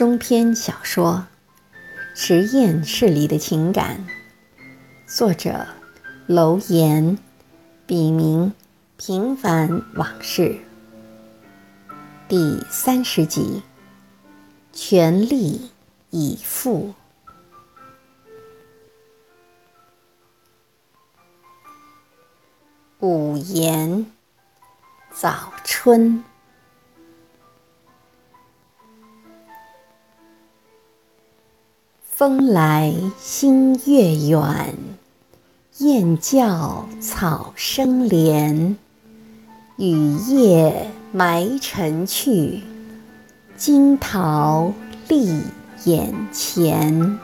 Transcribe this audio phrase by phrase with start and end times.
[0.00, 1.26] 中篇小说
[2.18, 4.06] 《实验室里的情感》，
[5.14, 5.66] 作者
[6.26, 7.18] 楼岩，
[7.86, 8.54] 笔名
[8.96, 10.56] 平凡往事，
[12.26, 13.62] 第三十集，
[14.72, 15.70] 全力
[16.08, 16.94] 以赴。
[23.00, 24.06] 五言，
[25.12, 26.24] 早春。
[32.20, 34.74] 风来星月远，
[35.78, 38.76] 雁叫草声连。
[39.78, 42.60] 雨夜埋尘去，
[43.56, 44.70] 惊桃
[45.08, 45.40] 立
[45.86, 47.18] 眼前。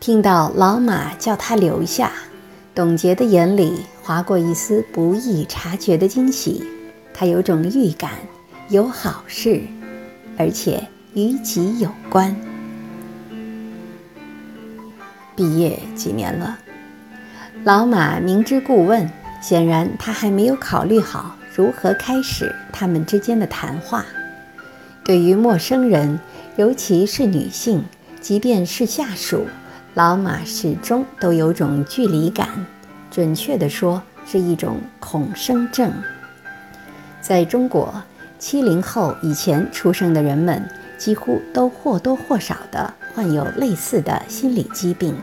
[0.00, 2.12] 听到老马叫他留下，
[2.74, 6.64] 董洁的眼里划过一丝不易察觉的惊喜，
[7.12, 8.12] 他有种预感。
[8.72, 9.60] 有好事，
[10.38, 12.34] 而且与己有关。
[15.36, 16.58] 毕业几年了，
[17.64, 19.06] 老马明知故问，
[19.42, 24.06] 显然他还没有考虑好如何开始他们之间的谈话。
[25.04, 26.18] 对于陌生人，
[26.56, 27.84] 尤其是女性，
[28.22, 29.46] 即便是下属，
[29.92, 32.48] 老马始终都有种距离感，
[33.10, 35.92] 准确地说，是一种恐生症。
[37.20, 38.02] 在中国。
[38.42, 45.16] 七零后以前出生的人们，几乎都或多或少地患有类似的心理疾病。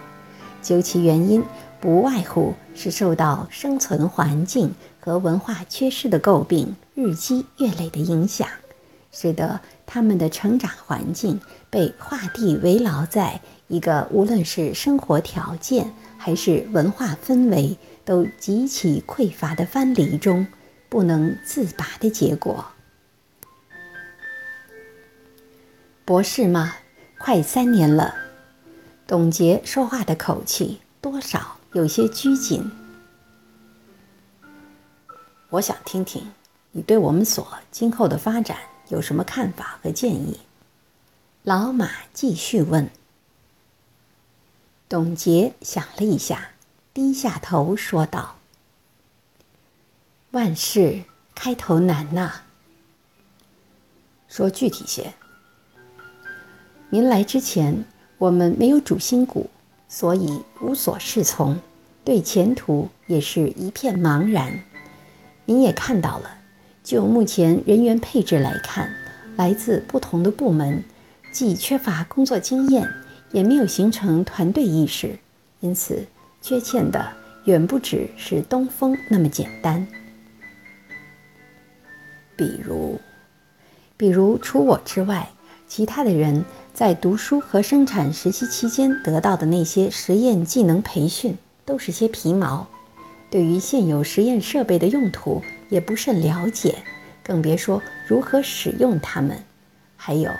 [0.62, 1.44] 究其原因，
[1.82, 8.48] 不外乎是受到生存环境和文化缺失的诟病日积月累的影响，
[9.12, 20.48] 使得他们的成长环境被画地为牢在一个无论是生活条件还是文化氛围都极其匮乏的藩篱中，
[20.88, 22.64] 不能自拔的结果。
[26.10, 26.74] 博士吗？
[27.20, 28.16] 快三年了。
[29.06, 32.72] 董洁说话的口气多少有些拘谨。
[35.52, 36.32] 我想听听
[36.72, 40.40] 你对我们所今后的发展有什么看法和建议。
[41.44, 42.90] 老马继续问。
[44.90, 46.54] 董洁想了一下，
[46.92, 48.38] 低下头说道
[50.34, 51.04] ：“万事
[51.36, 52.42] 开头难呐。
[54.28, 55.14] 说具体些。”
[56.92, 57.86] 您来之前，
[58.18, 59.48] 我们没有主心骨，
[59.88, 61.60] 所以无所适从，
[62.04, 64.60] 对前途也是一片茫然。
[65.46, 66.32] 您也看到了，
[66.84, 68.92] 就目前人员配置来看，
[69.36, 70.84] 来自不同的部门，
[71.32, 72.90] 既缺乏工作经验，
[73.34, 75.16] 也没有形成团队意识，
[75.60, 76.04] 因此
[76.42, 77.08] 缺欠的
[77.46, 79.86] 远不止是东风那么简单。
[82.36, 83.00] 比如，
[83.96, 85.30] 比如除我之外，
[85.68, 86.44] 其他的人。
[86.80, 92.66] 在读书和生产实习期间得到的那些实验技能培训，都是些皮毛，
[93.30, 96.78] 对于现有实验设备的用途也不甚了解，
[97.22, 99.38] 更别说如何使用它们。
[99.98, 100.32] 还有，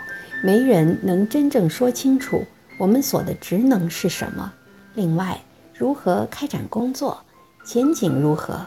[0.42, 2.42] 没人能真正说清楚
[2.78, 4.50] 我们所的职能是什么。
[4.94, 5.38] 另外，
[5.74, 7.22] 如何开展工作，
[7.66, 8.64] 前景如何，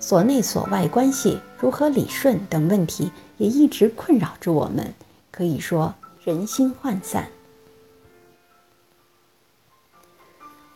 [0.00, 4.94] 所内所外关系如何理顺等问题，也一直困扰着我们。
[5.30, 5.94] 可以说。
[6.24, 7.28] 人心涣散，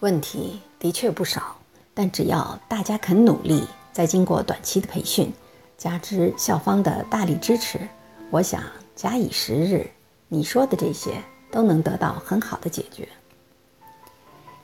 [0.01, 1.57] 问题的确不少，
[1.95, 5.33] 但只要大家肯努力，再经过短期的培训，
[5.79, 7.81] 加之校方的大力支持，
[8.29, 8.63] 我想
[8.95, 9.91] 假以时日，
[10.29, 11.13] 你说的这些
[11.51, 13.09] 都能得到很好的解决。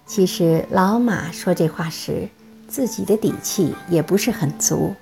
[0.05, 2.29] 其实老马说这话时，
[2.69, 4.95] 自己的底气也不是很足，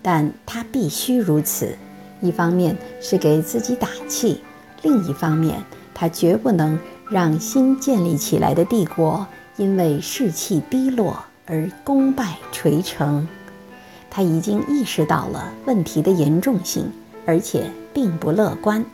[0.00, 1.76] 但他必须如此，
[2.22, 4.42] 一方面是给自己打气。
[4.82, 5.62] 另一方面，
[5.94, 6.78] 他绝不能
[7.10, 9.26] 让新建立起来的帝国
[9.56, 13.26] 因为士气低落而功败垂成。
[14.10, 16.90] 他已经意识到了问题的严重性，
[17.26, 18.84] 而且并不乐观。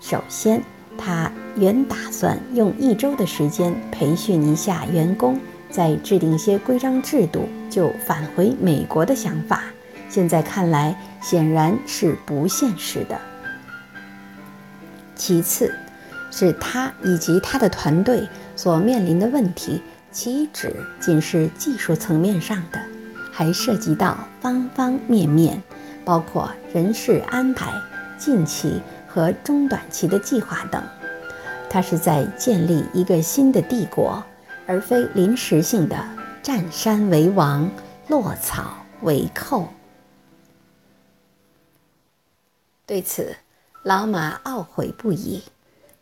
[0.00, 0.62] 首先，
[0.98, 5.38] 他原打算用一周的时间培训一下员工，
[5.70, 9.62] 再制定一些规章制度，就返回美国的想法，
[10.08, 13.18] 现在看来显然是不现实的。
[15.16, 15.74] 其次，
[16.30, 22.80] 是他以及他的团队所面临的问题，岂止仅是技术层面上的，
[23.32, 25.62] 还涉及到方方面面，
[26.04, 27.72] 包括人事安排、
[28.18, 30.82] 近期和中短期的计划等。
[31.70, 34.22] 他是在建立一个新的帝国，
[34.66, 35.96] 而非临时性的
[36.42, 37.68] 占山为王、
[38.08, 39.68] 落草为寇。
[42.86, 43.34] 对此，
[43.84, 45.42] 老马懊悔不已。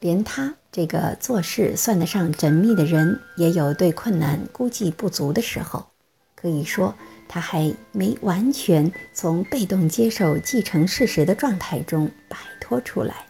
[0.00, 5.86] 连他这个做事算得上缜密的人，也有对困难估计不足的时候。
[6.34, 6.92] 可以说，
[7.28, 13.26] 他还没完全从被动接受继承事实的状态中摆脱出来。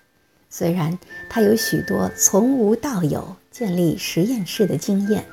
[0.48, 5.26] 虽然他有许多从无到有建立实验室的经验，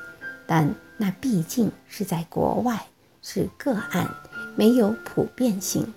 [0.46, 2.86] 但那毕竟是在国外，
[3.22, 4.08] 是个案，
[4.56, 5.90] 没有普遍性。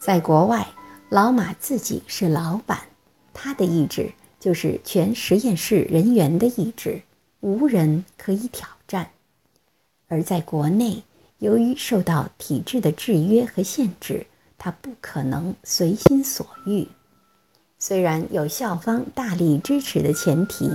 [0.00, 0.66] 在国外，
[1.08, 2.80] 老马自己是老板。
[3.32, 7.02] 他的意志就是全实验室人员的意志，
[7.40, 9.10] 无人可以挑战。
[10.08, 11.04] 而在国内，
[11.38, 14.26] 由于受到体制的制约和限制，
[14.58, 16.88] 他不可能随心所欲。
[17.78, 20.70] 虽然有校方大力支持的前提，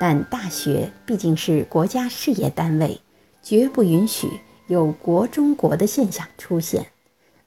[0.00, 3.00] 但大学毕竟是国家事业单位，
[3.42, 4.28] 绝不允许
[4.66, 6.86] 有国中国的现象出现。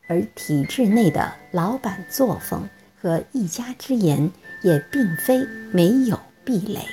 [0.07, 2.69] 而体制内的老板作风
[2.99, 4.31] 和一家之言。
[4.63, 6.85] 也并非没有壁垒。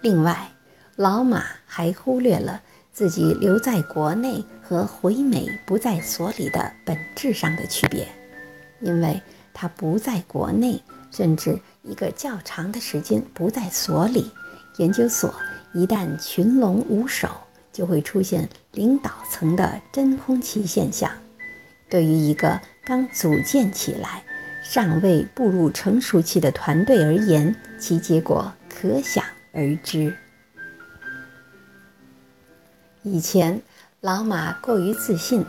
[0.00, 0.50] 另外，
[0.96, 2.60] 老马还忽略了
[2.92, 8.08] 自己留在国内和回美不在所里的本质上的区别，
[8.80, 9.22] 因为
[9.54, 10.82] 他不在国内，
[11.12, 14.28] 甚至一个较长的时间不在所里，
[14.78, 15.32] 研究所
[15.74, 17.28] 一旦群龙无首，
[17.78, 21.08] 就会出现领导层的真空期现象。
[21.88, 24.24] 对于一个刚组建起来，
[24.64, 30.12] 尚未步入成熟期的团队而言，其结果可想而知。
[33.04, 33.62] 以前，
[34.00, 35.46] 老马过于自信，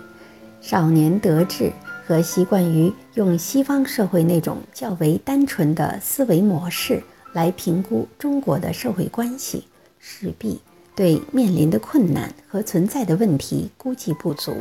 [0.61, 1.73] 少年得志
[2.05, 7.01] 和习惯于用西方社会那种较为单纯的思维模式
[7.33, 9.65] 来评估中国的社会关系，
[9.97, 10.61] 势必
[10.99, 14.53] 对面临的困难和存在的问题估计不足，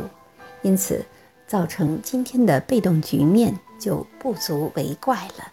[0.62, 1.05] 因此
[1.49, 3.52] 造成今天的被动局面。
[3.81, 5.52] 就不足为怪了，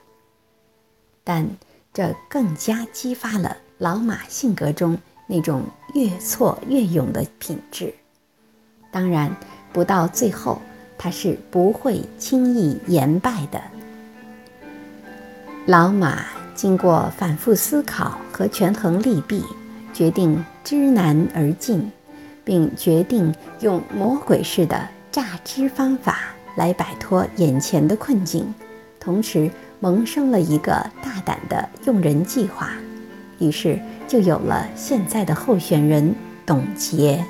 [1.23, 1.47] 但
[1.93, 4.97] 这更加激发了老马性格中
[5.27, 5.61] 那种
[5.93, 7.93] 越挫越勇的品质。
[8.91, 9.31] 当然，
[9.71, 10.59] 不到最后，
[10.97, 13.61] 他是不会轻易言败的。
[15.67, 19.43] 老马经过反复思考和权衡利弊，
[19.95, 21.91] 决定知难而进，
[22.43, 26.19] 并决定用魔鬼式的榨汁方法。
[26.57, 28.53] 来摆脱眼前的困境，
[28.97, 29.51] 同时
[29.81, 30.71] 萌生了一个
[31.03, 32.69] 大胆的用人计划，
[33.39, 33.77] 于是
[34.07, 36.15] 就有了现在的候选人
[36.45, 37.21] 董洁。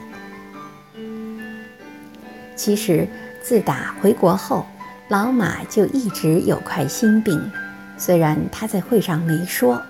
[2.56, 3.08] 其实
[3.42, 4.64] 自打回国后，
[5.08, 7.52] 老马就一直有块心病，
[7.98, 9.82] 虽然他在会上没说。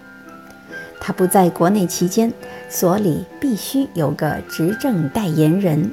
[1.06, 2.34] 他不在国内期间，
[2.68, 5.92] 所里必须有个执政代言人，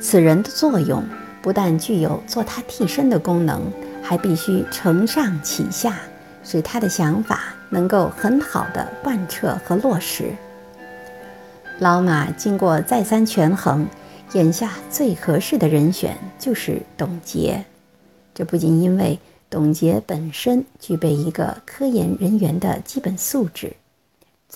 [0.00, 1.02] 此人的作用。
[1.42, 3.60] 不但具有做他替身的功能，
[4.04, 5.98] 还必须承上启下，
[6.44, 10.32] 使他的想法能够很好的贯彻和落实。
[11.80, 13.84] 老马经过再三权衡，
[14.34, 17.64] 眼下最合适的人选就是董洁。
[18.32, 19.18] 这不仅因为
[19.50, 23.74] 董洁本身具备一个科研人员的基本素质，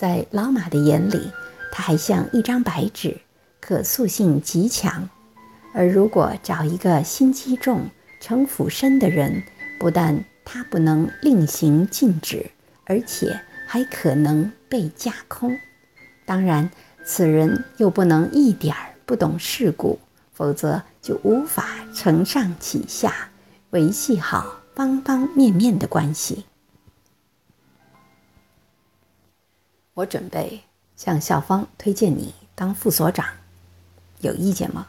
[0.01, 1.29] 在老马的眼里，
[1.71, 3.15] 他还像一张白纸，
[3.59, 5.07] 可塑性极强。
[5.75, 7.87] 而如果找一个心机重、
[8.19, 9.43] 城府深的人，
[9.79, 12.49] 不但他不能令行禁止，
[12.85, 15.55] 而且还可能被架空。
[16.25, 16.71] 当然，
[17.05, 19.99] 此人又不能一点儿不懂世故，
[20.33, 23.29] 否则就无法承上启下，
[23.69, 26.45] 维系好方方面面的关系。
[29.93, 30.61] 我准备
[30.95, 33.25] 向校方推荐你当副所长，
[34.19, 34.87] 有意见吗？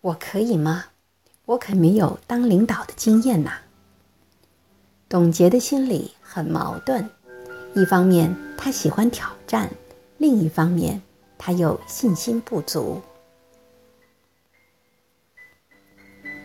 [0.00, 0.86] 我可以吗？
[1.44, 3.60] 我可没有当领导的经验呐。
[5.08, 7.08] 董洁的心里很矛盾，
[7.74, 9.70] 一方面他喜欢挑战，
[10.18, 11.00] 另一方面
[11.38, 13.02] 他又信心不足。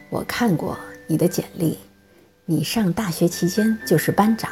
[0.10, 0.78] 我看过
[1.08, 1.78] 你的简历，
[2.46, 4.52] 你上大学期间就是班长，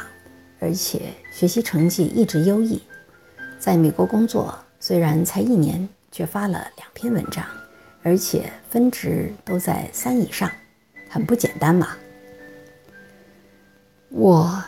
[0.62, 2.80] 而且学习成绩一直优异。
[3.58, 7.44] 在美国工作虽然才一年，却发了两篇文章。
[8.04, 10.50] 而且分值都在三以上，
[11.08, 11.96] 很不简单嘛。
[14.08, 14.60] 我，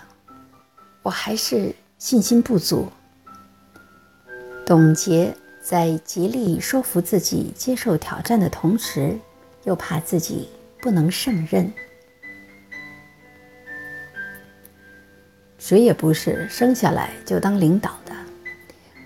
[1.02, 2.86] 我还是信心不足。
[4.64, 9.18] 董洁在极力说服自己接受挑战的同时，
[9.64, 10.48] 又怕自己
[10.80, 11.72] 不能胜任。
[15.66, 18.12] 谁也不是生下来就当领导的。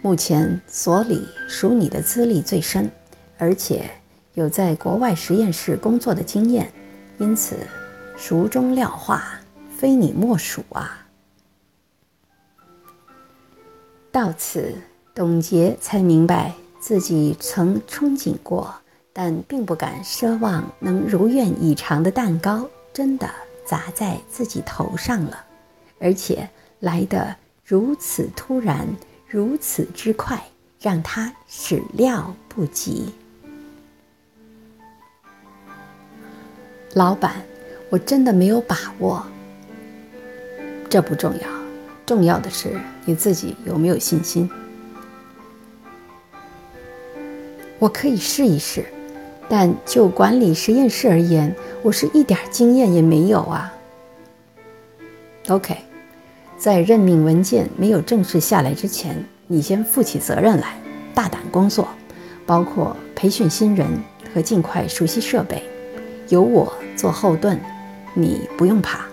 [0.03, 2.91] 目前所里属你的资历最深，
[3.39, 3.89] 而且。
[4.35, 6.71] 有在国外实验室工作的经验，
[7.19, 7.57] 因此
[8.17, 9.41] 熟中料化，
[9.77, 11.05] 非你莫属啊。
[14.13, 14.77] 到此，
[15.13, 18.73] 董洁才明白自己曾憧憬过，
[19.13, 23.29] 但并不敢奢望能如愿以偿的蛋糕，真的
[23.67, 25.45] 砸在自己头上了，
[26.01, 26.49] 而且
[26.81, 28.87] 来得如此突然，
[29.27, 30.43] 如此之快，
[30.81, 33.13] 让他始料不及。
[36.95, 37.43] 老板，
[37.91, 39.25] 我真的没有把握。
[40.89, 41.49] 这不重要，
[42.07, 44.51] 重要的是你自己有没有信心。
[47.79, 48.87] 我可以试一试，
[49.49, 53.73] 但就管理实验室而言，我是一点经验也没有啊。
[55.49, 55.77] OK，
[56.59, 60.75] 在任命文件没有正式下来之前，你先负起责任来，
[61.15, 61.89] 大胆工作，
[62.45, 63.87] 包括培训新人
[64.35, 65.63] 和尽快熟悉设备。
[66.29, 67.59] 有我做后盾，
[68.13, 69.07] 你不用怕。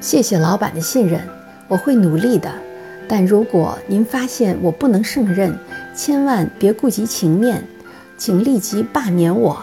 [0.00, 1.20] 谢谢老板的信任，
[1.68, 2.52] 我会努力的。
[3.08, 5.56] 但如果您发现我不能胜任，
[5.94, 7.62] 千万别顾及情面，
[8.18, 9.62] 请立即罢免我。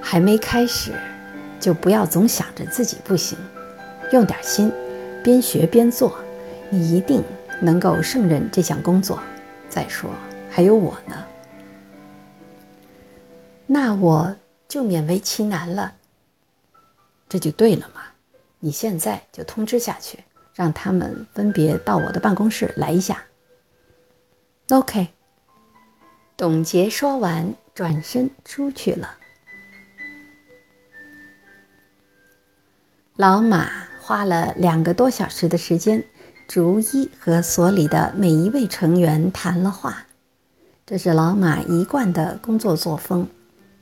[0.00, 0.92] 还没开始，
[1.60, 3.38] 就不要总想着自己不行，
[4.12, 4.72] 用点心，
[5.22, 6.18] 边学边做，
[6.70, 7.22] 你一定
[7.60, 9.20] 能够胜任这项工作。
[9.68, 10.10] 再说，
[10.50, 11.24] 还有我呢。
[13.66, 14.36] 那我
[14.68, 15.94] 就勉为其难了。
[17.28, 18.02] 这就对了嘛！
[18.60, 20.20] 你现在就通知下去，
[20.54, 23.24] 让他们分别到我的办公室来一下。
[24.70, 25.08] OK。
[26.36, 29.18] 董洁说完，转身出去了。
[33.16, 33.70] 老马
[34.02, 36.04] 花了两个多小时的时间，
[36.46, 40.06] 逐一和所里的每一位成员谈了话。
[40.84, 43.26] 这是老马一贯的工作作风。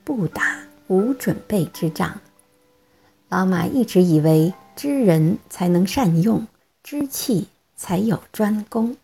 [0.05, 2.21] 不打无准备之仗。
[3.27, 6.47] 老马一直以为知人才能善用，
[6.83, 8.95] 知气才有专攻，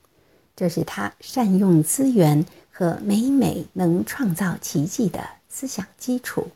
[0.55, 6.51] 这是他善用资源和每每能创造奇迹的思想基础。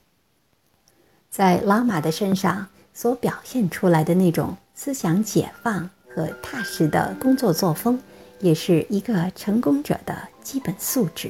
[1.31, 7.99] 在老马的身上所表现出来的那种思想解放和踏实的工作作风，
[8.39, 11.29] 也是一个成功者的基本素质。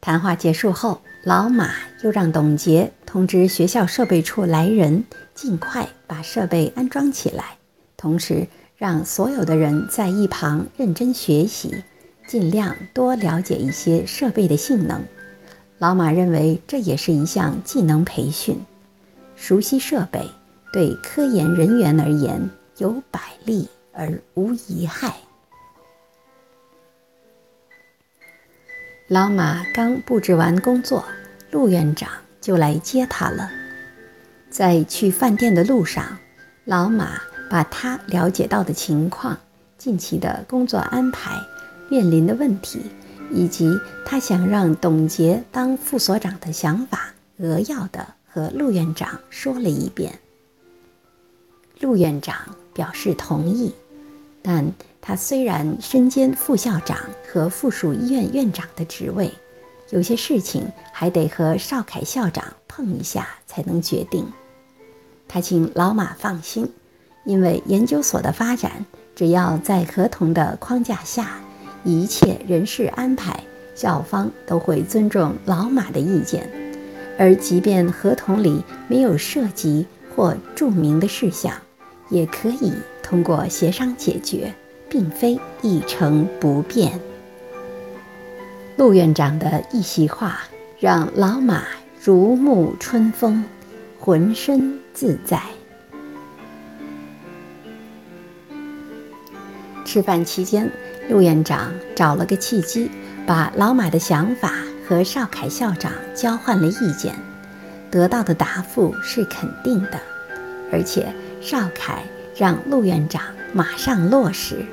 [0.00, 1.72] 谈话结束后，老马
[2.02, 7.56] 又让董洁通知学校设备处来人，尽快把设备安装起来，
[7.96, 8.46] 同时
[8.76, 11.82] 让所有的人在一旁认真学习，
[12.28, 15.04] 尽量多了解一些设备的性能。
[15.82, 18.56] 老马认为这也是一项技能培训，
[19.34, 20.24] 熟悉设备
[20.72, 22.48] 对科研人员而言
[22.78, 25.12] 有百利而无一害。
[29.08, 31.04] 老马刚布置完工作，
[31.50, 32.08] 陆院长
[32.40, 33.50] 就来接他了。
[34.48, 36.16] 在去饭店的路上，
[36.64, 37.20] 老马
[37.50, 39.36] 把他了解到的情况、
[39.78, 41.36] 近期的工作安排、
[41.90, 42.82] 面临的问题，
[43.32, 43.68] 以及
[44.04, 50.18] 他想让董洁当副所长的想法，扼要的和陆院长说了一遍。
[51.80, 52.36] 陆院长
[52.72, 53.72] 表示同意，
[54.42, 54.72] 但。
[55.04, 56.96] 他虽然身兼副校长
[57.26, 59.32] 和附属医院院长的职位，
[59.90, 64.24] 有些事情还得和邵凯校长碰一下才能决定。
[65.26, 66.72] 他请老马放心，
[67.24, 68.86] 因为研究所的发展，
[69.16, 71.40] 只要在合同的框架下，
[71.84, 73.42] 一切人事安排，
[73.74, 76.48] 校方都会尊重老马的意见。
[77.18, 81.54] 而即便合同里没有涉及或注明的事项，
[82.08, 82.72] 也可以
[83.02, 84.52] 通过协商解决。
[84.92, 87.00] 并非一成不变。
[88.76, 90.40] 陆院长的一席话
[90.78, 91.64] 让老马
[91.98, 93.42] 如沐春风，
[93.98, 95.40] 浑身自在。
[99.92, 100.70] 吃饭期间，
[101.10, 102.90] 陆院长找了个契机，
[103.26, 104.54] 把老马的想法
[104.88, 107.14] 和邵凯校长交换了意见，
[107.90, 110.00] 得到的答复是肯定的，
[110.72, 112.02] 而且邵凯
[112.34, 113.20] 让陆院长
[113.52, 114.64] 马上落实。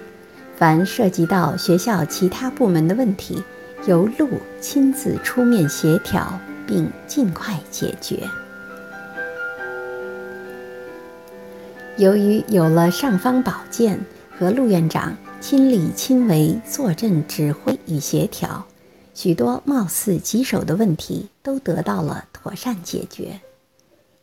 [0.55, 3.43] 凡涉及到学校其他部门的问题，
[3.87, 4.29] 由陆
[4.61, 8.23] 亲自出面协调，并尽快解决。
[11.97, 13.99] 由于有了尚方宝剑
[14.39, 18.65] 和陆院长亲力亲为坐镇指挥与协调，
[19.13, 23.37] 许多貌似棘手的问题都得到了妥善解决。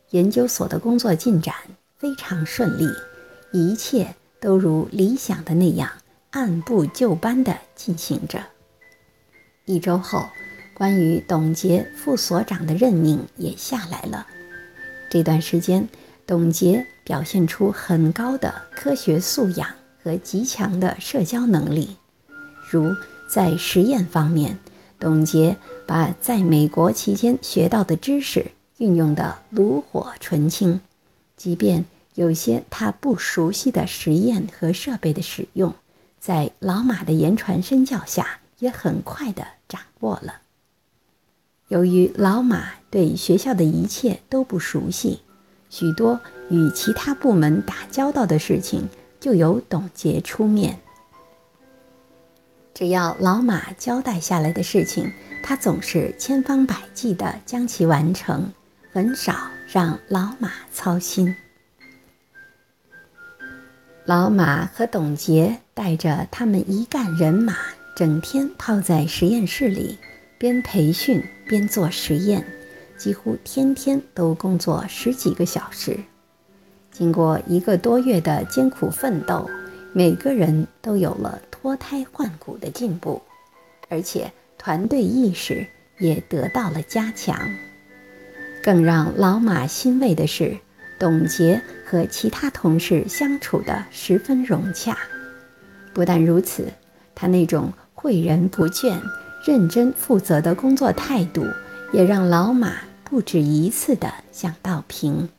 [0.09, 1.53] 研究所的工作进展
[1.99, 2.87] 非常顺利，
[3.53, 4.15] 一切。
[4.39, 5.89] 都如理想的那样
[6.29, 8.39] 按部就班地进行着。
[9.65, 10.27] 一周后，
[10.75, 14.27] 关于董洁副所长的任命也下来了。
[15.09, 15.89] 这段时间，
[16.27, 19.67] 董洁表现出很高的科学素养
[20.01, 21.97] 和极强的社交能力，
[22.69, 22.93] 如
[23.29, 24.57] 在实验方面，
[24.99, 30.79] 董洁把在美国期间学到的知识运用得炉火纯青，
[31.35, 31.85] 即便
[32.15, 35.73] 有些他不熟悉的实验和设备的使用，
[36.19, 40.41] 在老马的言传身教下，也很快地掌握了。
[41.67, 45.19] 由于老马对学校的一切都不熟悉，
[45.69, 48.87] 许多与其他部门打交道的事情
[49.19, 50.79] 就由董洁出面。
[52.73, 55.11] 只要老马交代下来的事情，
[55.43, 58.51] 他总是千方百计地将其完成，
[58.91, 59.33] 很少
[59.67, 61.35] 让老马操心。
[64.05, 67.57] 老马和董洁带着他们一干人马，
[67.95, 69.97] 整天泡在实验室里。
[70.39, 72.45] 边培训边做实验，
[72.95, 75.97] 几乎天天都工作十几个小时。
[76.97, 79.47] 经过一个多月的艰苦奋斗，
[79.93, 83.21] 每个人都有了脱胎换骨的进步，
[83.87, 85.67] 而且团队意识
[85.99, 87.37] 也得到了加强。
[88.63, 90.57] 更让老马欣慰的是，
[90.99, 94.97] 董洁和其他同事相处得十分融洽。
[95.93, 96.65] 不但如此，
[97.13, 98.99] 他那种诲人不倦。
[99.45, 101.45] 认真负责的工作态度，
[101.93, 102.73] 也让老马
[103.05, 105.29] 不止一次地想到平。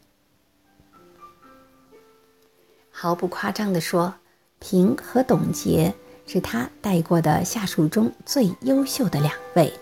[3.01, 4.13] 毫不夸张地说，
[4.59, 5.95] 平和董洁
[6.27, 9.73] 是他带过的下属中最优秀的两位。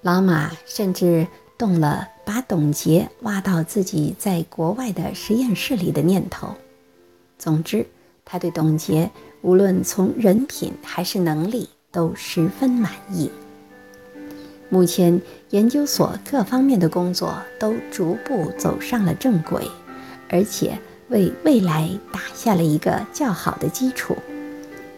[0.00, 1.26] 老马甚至
[1.58, 6.48] 动了把董洁挖到自己在国外的实验室里的念头。
[7.38, 7.86] 总之，
[8.24, 9.10] 他对董洁
[9.42, 11.68] 无论从人品还是能力。
[11.92, 13.30] 都十分满意。
[14.68, 19.66] 目前研究所各方面的工作都逐步走上了正轨，
[20.28, 24.16] 而且为未来打下了一个较好的基础。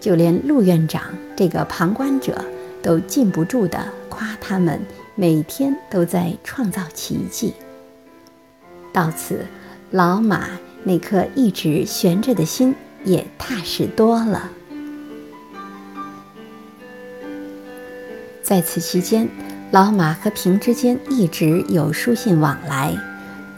[0.01, 1.03] 就连陆院长
[1.37, 2.45] 这个旁观者
[2.81, 4.81] 都禁不住地夸他们
[5.17, 7.53] 每天都在创造奇迹。
[8.93, 9.45] 到此，
[9.91, 10.49] 老马
[10.85, 14.51] 那颗一直悬着的心也踏实多了。
[18.41, 19.29] 在此期间，
[19.73, 22.97] 老马和平之间一直有书信往来，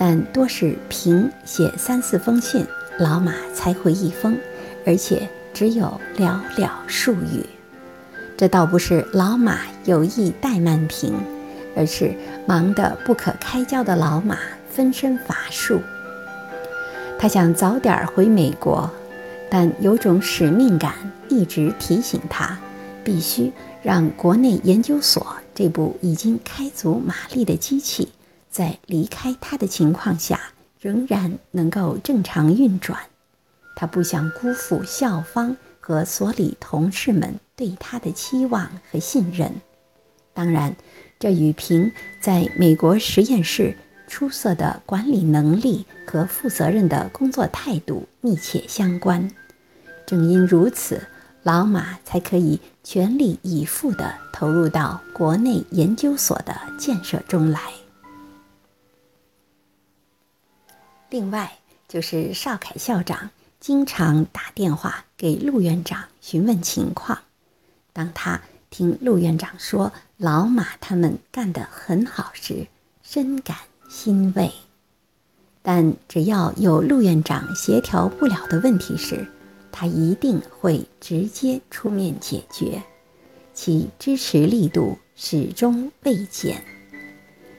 [0.00, 2.66] 但多是平写三四封信，
[2.98, 4.34] 老马才回一封，
[4.86, 7.44] 而且只有寥寥数语。
[8.34, 11.12] 这倒不是老马有意怠慢平，
[11.76, 12.14] 而是
[12.46, 14.38] 忙得不可开交的老马
[14.70, 15.78] 分身乏术。
[17.18, 18.90] 他想早点回美国，
[19.50, 20.94] 但有种使命感
[21.28, 22.58] 一直提醒他，
[23.04, 23.52] 必须。
[23.82, 28.08] 让国内研究所这部已经开足马力的机器，
[28.50, 30.40] 在离开他的情况下，
[30.80, 32.98] 仍然能够正常运转。
[33.76, 39.54] 他不想辜负校方和所里同事们对他的期望和信任。
[40.34, 40.76] 当然，
[41.18, 43.76] 这与平在美国实验室
[44.08, 49.30] 出色的管理能力和负责任的工作态度密切相关。
[50.04, 51.00] 正因如此。
[51.42, 57.62] 老马才可以全力以赴地投入到国内研究所的建设中来。
[61.10, 67.18] 另外，就是邵凯校长经常打电话给陆院长询问情况。
[67.92, 72.68] 当他听陆院长说老马他们干得很好时，
[73.02, 73.56] 深感
[73.88, 74.52] 欣慰。
[75.62, 79.26] 但只要有陆院长协调不了的问题时，
[79.72, 82.80] 他一定会直接出面解决，
[83.52, 86.64] 其支持力度始终未减。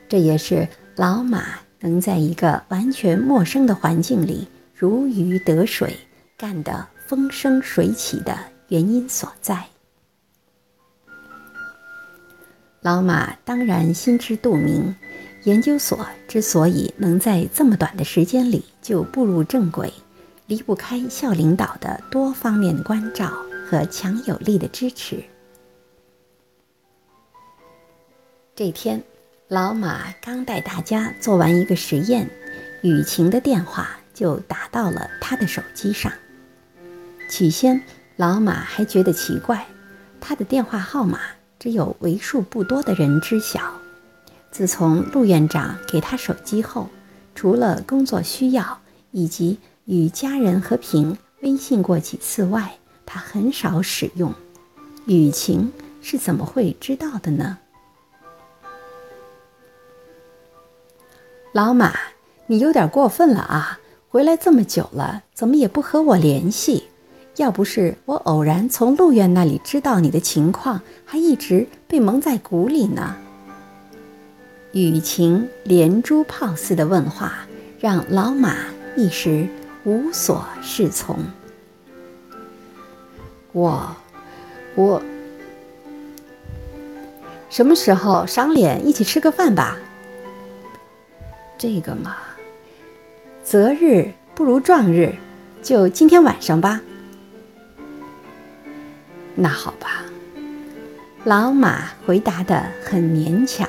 [0.08, 5.94] 这也是老马能在一个完全陌生的环境里如鱼得水、
[6.38, 9.66] 干得风生水起的原因所在。
[12.80, 14.96] 老马当然心知肚明，
[15.44, 19.92] 研究所之所以能在这么短的时间里就步入正轨。
[20.48, 23.32] 离不开校领导的多方面关照
[23.64, 25.22] 和强有力的支持。
[28.54, 29.02] 这天，
[29.52, 32.26] 老马刚带大家做完一个实验，
[32.80, 36.10] 雨晴的电话就打到了他的手机上。
[37.28, 37.78] 起先，
[38.16, 39.66] 老马还觉得奇怪，
[40.22, 41.20] 他的电话号码
[41.58, 43.74] 只有为数不多的人知晓。
[44.50, 46.88] 自从陆院长给他手机后，
[47.34, 52.72] 除了工作需要以及与家人和平微信过几次外，
[53.04, 54.32] 他很少使用。
[55.04, 57.58] 雨晴是怎么会知道的呢？
[61.52, 61.92] 老马，
[62.46, 63.78] 你有点过分了啊！
[64.08, 66.84] 回来这么久了，怎么也不和我联系？
[67.36, 73.16] 要不是我偶然从陆院那里知道你的情况，还一直被蒙在鼓里呢。
[74.72, 77.46] 雨晴连珠炮似的问话，
[77.78, 78.56] 让老马
[78.96, 79.46] 一时
[79.84, 81.18] 无所适从。
[83.52, 83.94] 我，
[84.74, 85.02] 我，
[87.50, 89.76] 什么时候赏脸一起吃个饭吧？
[91.62, 92.16] 这个嘛，
[93.44, 95.14] 择日不如撞日，
[95.62, 96.80] 就今天晚上吧。
[99.36, 100.02] 那好吧，
[101.22, 103.68] 老马回答的很勉强。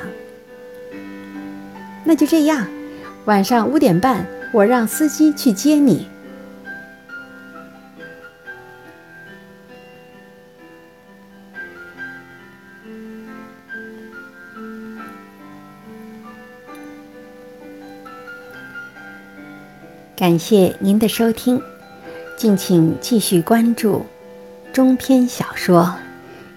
[2.04, 2.66] 那就这样，
[3.26, 6.08] 晚上五点半，我让司机去接你。
[20.24, 21.62] 感谢您的收听，
[22.38, 24.06] 敬请继续关注
[24.72, 25.82] 中篇小说《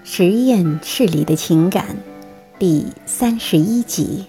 [0.05, 1.85] 实验室里的情感》
[2.57, 4.23] 第三十一集。